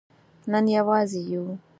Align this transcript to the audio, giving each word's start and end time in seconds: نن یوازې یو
نن 0.51 0.65
یوازې 0.77 1.21
یو 1.31 1.43